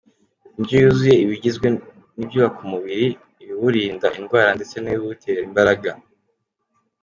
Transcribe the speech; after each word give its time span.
Indyo 0.57 0.75
yuzuye 0.83 1.15
iba 1.23 1.33
igizwe 1.37 1.67
n'ibyubaka 2.15 2.59
umubiri, 2.67 3.07
ibiwurinda 3.43 4.07
indwara 4.17 4.49
ndetse 4.57 4.75
n’ibiwutera 4.79 5.41
imbaraga. 5.49 5.91